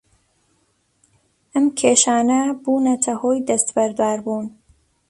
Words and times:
ئەم 1.53 1.65
کێشانە 1.79 2.41
بوونەتە 2.63 3.13
هۆی 3.21 3.45
دەستبەرداربوون 3.47 4.47